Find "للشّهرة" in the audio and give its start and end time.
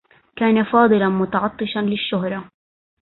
1.79-2.51